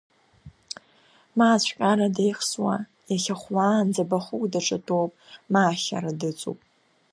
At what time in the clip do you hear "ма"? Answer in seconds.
1.37-1.45, 5.51-5.61